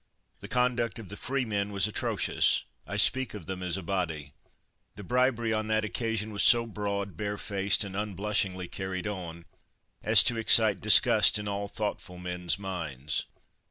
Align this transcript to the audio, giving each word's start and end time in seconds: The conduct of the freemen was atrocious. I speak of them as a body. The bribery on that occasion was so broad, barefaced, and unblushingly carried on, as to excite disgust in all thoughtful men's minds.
The 0.39 0.47
conduct 0.47 0.97
of 0.97 1.09
the 1.09 1.15
freemen 1.15 1.71
was 1.71 1.87
atrocious. 1.87 2.63
I 2.87 2.97
speak 2.97 3.35
of 3.35 3.45
them 3.45 3.61
as 3.61 3.77
a 3.77 3.83
body. 3.83 4.33
The 4.95 5.03
bribery 5.03 5.53
on 5.53 5.67
that 5.67 5.85
occasion 5.85 6.31
was 6.33 6.41
so 6.41 6.65
broad, 6.65 7.15
barefaced, 7.15 7.83
and 7.83 7.95
unblushingly 7.95 8.67
carried 8.67 9.05
on, 9.05 9.45
as 10.01 10.23
to 10.23 10.37
excite 10.39 10.81
disgust 10.81 11.37
in 11.37 11.47
all 11.47 11.67
thoughtful 11.67 12.17
men's 12.17 12.57
minds. 12.57 13.27